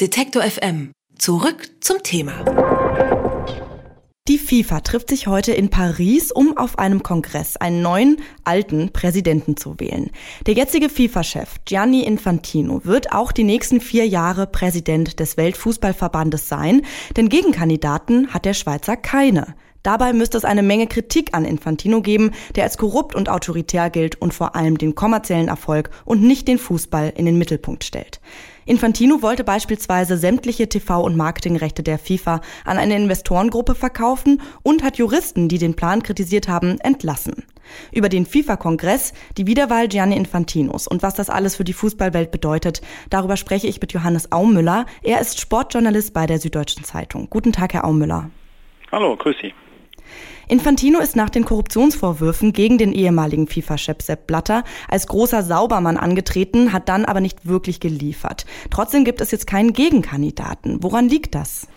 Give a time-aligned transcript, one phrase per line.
[0.00, 0.92] Detektor FM.
[1.18, 2.32] Zurück zum Thema.
[4.28, 9.58] Die FIFA trifft sich heute in Paris, um auf einem Kongress einen neuen, alten Präsidenten
[9.58, 10.10] zu wählen.
[10.46, 16.80] Der jetzige FIFA-Chef Gianni Infantino wird auch die nächsten vier Jahre Präsident des Weltfußballverbandes sein,
[17.18, 19.54] denn Gegenkandidaten hat der Schweizer keine.
[19.82, 24.20] Dabei müsste es eine Menge Kritik an Infantino geben, der als korrupt und autoritär gilt
[24.20, 28.20] und vor allem den kommerziellen Erfolg und nicht den Fußball in den Mittelpunkt stellt.
[28.66, 34.98] Infantino wollte beispielsweise sämtliche TV- und Marketingrechte der FIFA an eine Investorengruppe verkaufen und hat
[34.98, 37.44] Juristen, die den Plan kritisiert haben, entlassen.
[37.90, 42.82] Über den FIFA-Kongress, die Wiederwahl Gianni Infantinos und was das alles für die Fußballwelt bedeutet,
[43.08, 44.84] darüber spreche ich mit Johannes Aumüller.
[45.02, 47.28] Er ist Sportjournalist bei der Süddeutschen Zeitung.
[47.30, 48.30] Guten Tag, Herr Aumüller.
[48.92, 49.54] Hallo, grüß Sie.
[50.48, 56.72] Infantino ist nach den Korruptionsvorwürfen gegen den ehemaligen FIFA-Chef Sepp Blatter als großer Saubermann angetreten,
[56.72, 58.46] hat dann aber nicht wirklich geliefert.
[58.70, 60.82] Trotzdem gibt es jetzt keinen Gegenkandidaten.
[60.82, 61.68] Woran liegt das?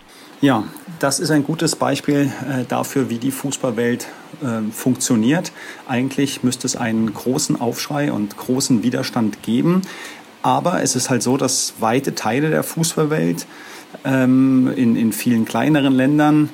[0.42, 0.66] Ja,
[1.00, 4.08] das ist ein gutes Beispiel äh, dafür, wie die Fußballwelt
[4.42, 5.53] äh, funktioniert.
[5.88, 9.84] Eigentlich müsste es einen großen Aufschrei und großen Widerstand geben.
[10.42, 13.45] Aber es ist halt so, dass weite Teile der Fußballwelt
[14.03, 16.50] ähm, in, in vielen kleineren Ländern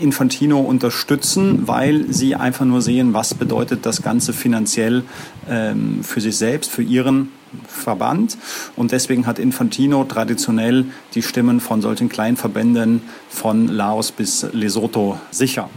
[0.00, 5.04] Infantino unterstützen, weil sie einfach nur sehen, was bedeutet das Ganze finanziell
[5.48, 7.30] ähm, für sich selbst, für ihren
[7.66, 8.36] Verband.
[8.76, 15.68] Und deswegen hat Infantino traditionell die Stimmen von solchen Kleinverbänden von Laos bis Lesotho sicher.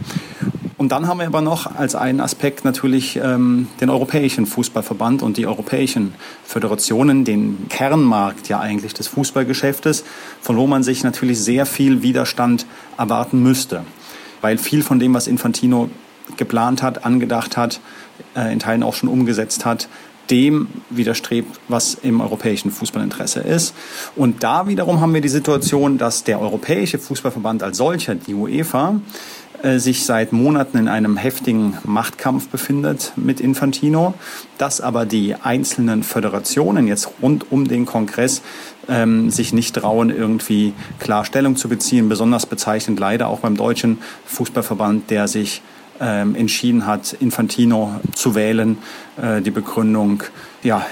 [0.84, 5.38] Und dann haben wir aber noch als einen Aspekt natürlich ähm, den Europäischen Fußballverband und
[5.38, 6.12] die europäischen
[6.44, 10.04] Föderationen, den Kernmarkt ja eigentlich des Fußballgeschäftes,
[10.42, 12.66] von wo man sich natürlich sehr viel Widerstand
[12.98, 13.84] erwarten müsste.
[14.42, 15.88] Weil viel von dem, was Infantino
[16.36, 17.80] geplant hat, angedacht hat,
[18.36, 19.88] äh, in Teilen auch schon umgesetzt hat,
[20.30, 23.74] dem widerstrebt, was im europäischen Fußballinteresse ist.
[24.16, 29.00] Und da wiederum haben wir die Situation, dass der Europäische Fußballverband als solcher, die UEFA,
[29.64, 34.12] äh, sich seit Monaten in einem heftigen Machtkampf befindet mit Infantino,
[34.58, 38.42] dass aber die einzelnen Föderationen jetzt rund um den Kongress
[38.88, 42.10] ähm, sich nicht trauen, irgendwie Klarstellung zu beziehen.
[42.10, 45.62] Besonders bezeichnend leider auch beim deutschen Fußballverband, der sich
[45.98, 48.76] ähm, entschieden hat, Infantino zu wählen.
[49.16, 50.24] Äh, die Begründung,
[50.62, 50.84] ja,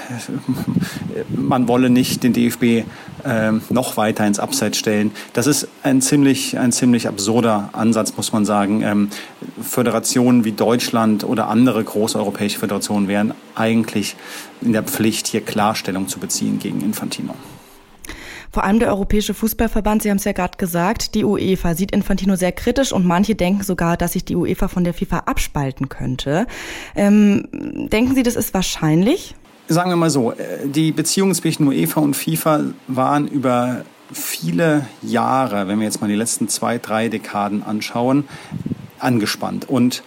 [1.29, 2.87] man wolle nicht den DFB
[3.23, 5.11] äh, noch weiter ins Abseits stellen.
[5.33, 8.81] Das ist ein ziemlich, ein ziemlich absurder Ansatz, muss man sagen.
[8.81, 9.09] Ähm,
[9.61, 14.15] Föderationen wie Deutschland oder andere große europäische Föderationen wären eigentlich
[14.61, 17.33] in der Pflicht, hier Klarstellung zu beziehen gegen Infantino.
[18.53, 22.35] Vor allem der Europäische Fußballverband, Sie haben es ja gerade gesagt, die UEFA sieht Infantino
[22.35, 26.45] sehr kritisch und manche denken sogar, dass sich die UEFA von der FIFA abspalten könnte.
[26.95, 29.33] Ähm, denken Sie, das ist wahrscheinlich?
[29.67, 35.67] Sagen wir mal so, äh, die Beziehungen zwischen UEFA und FIFA waren über viele Jahre,
[35.67, 38.25] wenn wir jetzt mal die letzten zwei, drei Dekaden anschauen,
[38.99, 39.69] angespannt.
[39.69, 40.03] Und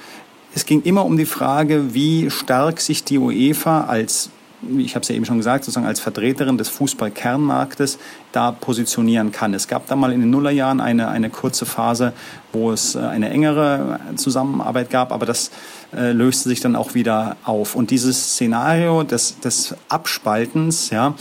[0.54, 4.30] es ging immer um die Frage, wie stark sich die UEFA als
[4.78, 7.98] ich habe es ja eben schon gesagt, sozusagen als Vertreterin des Fußballkernmarktes
[8.32, 9.54] da positionieren kann.
[9.54, 12.12] Es gab da mal in den Nullerjahren eine, eine kurze Phase,
[12.52, 15.50] wo es äh, eine engere Zusammenarbeit gab, aber das
[15.94, 17.74] äh, löste sich dann auch wieder auf.
[17.74, 21.14] Und dieses Szenario des, des Abspaltens, ja,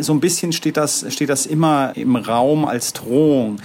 [0.00, 3.58] so ein bisschen steht das, steht das immer im Raum als Drohung.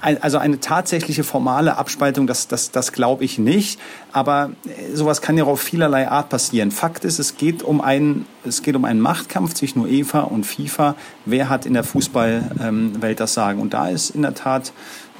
[0.00, 3.78] Also eine tatsächliche formale Abspaltung, das, das, das glaube ich nicht.
[4.12, 6.70] Aber äh, sowas kann ja auf vielerlei Art passieren.
[6.70, 10.94] Fakt ist, es geht um einen, es geht um einen Machtkampf zwischen UEFA und FIFA.
[11.26, 13.60] Wer hat in der Fußballwelt das Sagen?
[13.60, 14.72] Und da ist in der Tat,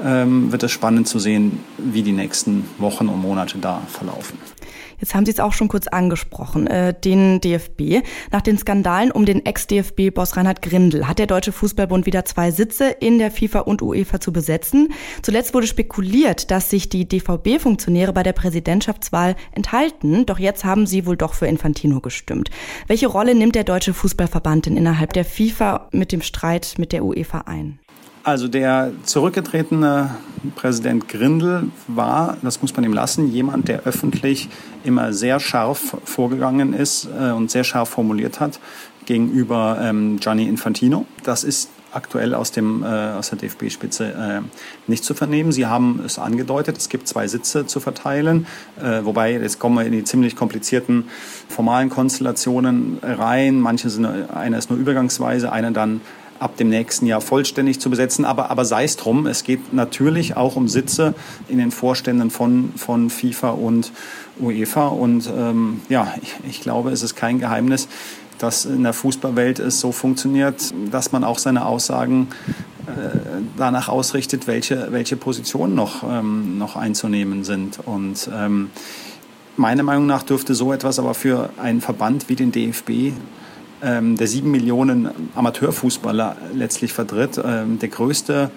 [0.03, 4.39] ähm, wird es spannend zu sehen, wie die nächsten Wochen und Monate da verlaufen.
[5.01, 8.03] Jetzt haben Sie es auch schon kurz angesprochen, äh, den DFB.
[8.31, 12.89] Nach den Skandalen um den Ex-DFB-Boss Reinhard Grindel hat der Deutsche Fußballbund wieder zwei Sitze
[12.89, 14.89] in der FIFA und UEFA zu besetzen.
[15.23, 21.07] Zuletzt wurde spekuliert, dass sich die DVB-Funktionäre bei der Präsidentschaftswahl enthalten, doch jetzt haben sie
[21.07, 22.51] wohl doch für Infantino gestimmt.
[22.87, 27.05] Welche Rolle nimmt der Deutsche Fußballverband denn innerhalb der FIFA mit dem Streit mit der
[27.05, 27.79] UEFA ein?
[28.23, 30.15] Also der zurückgetretene
[30.55, 34.49] Präsident Grindel war, das muss man ihm lassen, jemand, der öffentlich
[34.85, 38.61] immer sehr scharf vorgegangen ist äh, und sehr scharf formuliert hat
[39.07, 41.07] gegenüber ähm, Gianni Infantino.
[41.25, 44.41] Das ist aktuell aus, dem, äh, aus der DFB-Spitze äh,
[44.87, 45.51] nicht zu vernehmen.
[45.51, 48.47] Sie haben es angedeutet, es gibt zwei Sitze zu verteilen,
[49.03, 51.05] wobei jetzt kommen wir in die ziemlich komplizierten
[51.49, 53.61] formalen Konstellationen rein.
[53.61, 56.01] Manche sind, einer ist nur übergangsweise, einer dann
[56.41, 58.25] ab dem nächsten Jahr vollständig zu besetzen.
[58.25, 61.15] Aber, aber sei es drum, es geht natürlich auch um Sitze
[61.49, 63.93] in den Vorständen von, von FIFA und
[64.41, 64.89] UEFA.
[64.89, 67.89] Und ähm, ja, ich, ich glaube, es ist kein Geheimnis,
[68.39, 72.29] dass in der Fußballwelt es so funktioniert, dass man auch seine Aussagen
[72.87, 73.19] äh,
[73.59, 77.79] danach ausrichtet, welche, welche Positionen noch, ähm, noch einzunehmen sind.
[77.85, 78.71] Und ähm,
[79.59, 83.13] meiner Meinung nach dürfte so etwas aber für einen Verband wie den DFB
[83.83, 88.51] ähm, der sieben Millionen Amateurfußballer letztlich vertritt, ähm, der größte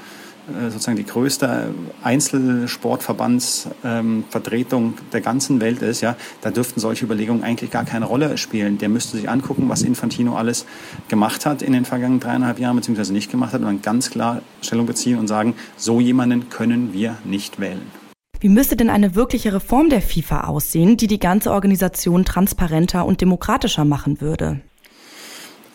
[0.49, 1.73] äh, sozusagen die größte
[2.03, 8.37] Einzelsportverbandsvertretung ähm, der ganzen Welt ist, ja, da dürften solche Überlegungen eigentlich gar keine Rolle
[8.37, 8.77] spielen.
[8.77, 10.65] Der müsste sich angucken, was Infantino alles
[11.07, 14.41] gemacht hat in den vergangenen dreieinhalb Jahren, beziehungsweise nicht gemacht hat, und dann ganz klar
[14.61, 17.89] Stellung beziehen und sagen, so jemanden können wir nicht wählen.
[18.41, 23.21] Wie müsste denn eine wirkliche Reform der FIFA aussehen, die die ganze Organisation transparenter und
[23.21, 24.59] demokratischer machen würde?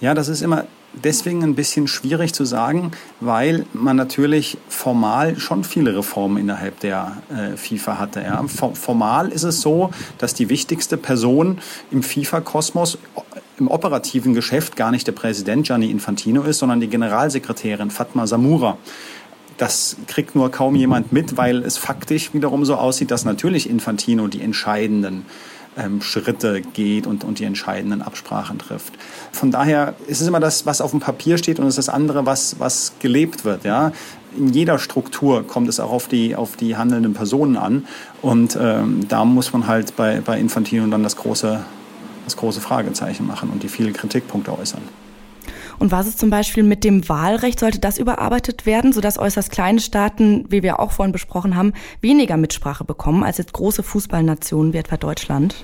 [0.01, 5.65] Ja, das ist immer deswegen ein bisschen schwierig zu sagen, weil man natürlich formal schon
[5.65, 8.23] viele Reformen innerhalb der äh, FIFA hatte.
[8.23, 8.45] Ja.
[8.47, 11.59] Formal ist es so, dass die wichtigste Person
[11.91, 12.99] im FIFA-Kosmos
[13.59, 18.79] im operativen Geschäft gar nicht der Präsident Gianni Infantino ist, sondern die Generalsekretärin Fatma Samura.
[19.57, 24.29] Das kriegt nur kaum jemand mit, weil es faktisch wiederum so aussieht, dass natürlich Infantino
[24.29, 25.27] die entscheidenden
[25.77, 28.95] ähm, Schritte geht und, und die entscheidenden Absprachen trifft.
[29.33, 31.95] Von daher ist es immer das, was auf dem Papier steht und es ist das
[31.95, 33.65] andere, was, was gelebt wird.
[33.65, 33.93] Ja?
[34.37, 37.87] In jeder Struktur kommt es auch auf die, auf die handelnden Personen an
[38.23, 41.61] und ähm, da muss man halt bei, bei Infantino dann das große,
[42.25, 44.83] das große Fragezeichen machen und die vielen Kritikpunkte äußern.
[45.79, 47.61] Und was ist zum Beispiel mit dem Wahlrecht?
[47.61, 52.37] Sollte das überarbeitet werden, sodass äußerst kleine Staaten, wie wir auch vorhin besprochen haben, weniger
[52.37, 55.55] Mitsprache bekommen als jetzt große Fußballnationen wie etwa Deutschland?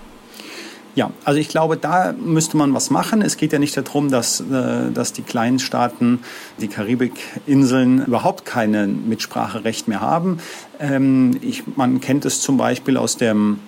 [0.94, 3.20] Ja, also ich glaube, da müsste man was machen.
[3.20, 6.20] Es geht ja nicht darum, dass, äh, dass die kleinen Staaten,
[6.60, 10.38] die Karibikinseln überhaupt kein Mitspracherecht mehr haben.
[10.78, 13.58] Ähm, ich, man kennt es zum Beispiel aus dem,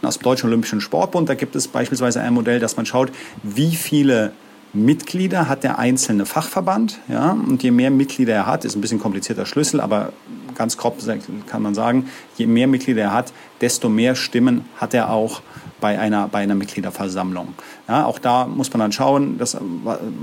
[0.00, 1.28] aus dem Deutschen Olympischen Sportbund.
[1.28, 3.12] Da gibt es beispielsweise ein Modell, dass man schaut,
[3.42, 4.32] wie viele
[4.72, 6.98] Mitglieder hat der einzelne Fachverband.
[7.08, 7.32] Ja?
[7.32, 10.12] Und je mehr Mitglieder er hat, ist ein bisschen komplizierter Schlüssel, aber
[10.54, 10.98] ganz grob
[11.46, 15.42] kann man sagen, je mehr Mitglieder er hat, desto mehr Stimmen hat er auch
[15.80, 17.54] bei einer, bei einer Mitgliederversammlung.
[17.88, 19.56] Ja, auch da muss man dann schauen, dass,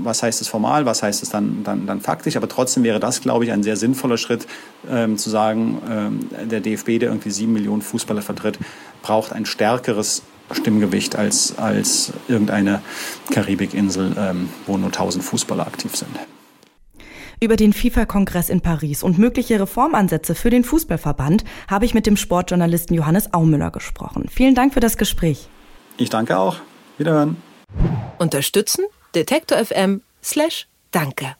[0.02, 2.36] was heißt es formal, was heißt es dann, dann, dann faktisch.
[2.36, 4.46] Aber trotzdem wäre das, glaube ich, ein sehr sinnvoller Schritt,
[4.88, 8.58] ähm, zu sagen, ähm, der DFB, der irgendwie sieben Millionen Fußballer vertritt,
[9.02, 10.22] braucht ein stärkeres
[10.52, 12.82] Stimmgewicht als, als irgendeine
[13.32, 16.10] Karibikinsel, ähm, wo nur 1000 Fußballer aktiv sind.
[17.40, 22.16] Über den FIFA-Kongress in Paris und mögliche Reformansätze für den Fußballverband habe ich mit dem
[22.16, 24.26] Sportjournalisten Johannes Aumüller gesprochen.
[24.28, 25.48] Vielen Dank für das Gespräch.
[25.98, 26.56] Ich danke auch.
[26.96, 27.36] Wiederhören.
[28.18, 28.84] Unterstützen?
[29.14, 31.36] Detektor FM slash Danke.